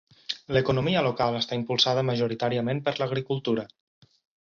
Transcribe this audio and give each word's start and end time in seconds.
L'economia 0.55 1.03
local 1.09 1.37
està 1.41 1.59
impulsada 1.61 2.07
majoritàriament 2.09 2.85
per 2.89 2.97
l'agricultura. 3.01 3.71